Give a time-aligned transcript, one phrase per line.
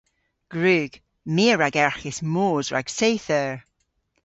[0.53, 0.91] Gwrug.
[1.33, 3.55] My a ragerghis moos rag seyth eur.